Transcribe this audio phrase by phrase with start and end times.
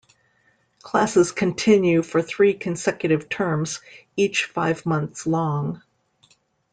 [0.81, 3.81] Classes continue for three consecutive terms,
[4.17, 5.83] each five months long.